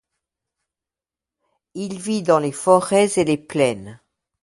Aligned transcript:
Il 1.75 1.99
vit 1.99 2.23
dans 2.23 2.39
les 2.39 2.51
forêts 2.51 3.19
et 3.19 3.23
les 3.23 3.37
plaines. 3.37 3.99